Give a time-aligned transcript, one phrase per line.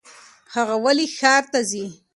[0.55, 1.85] هغه ولې ښار ته ځي؟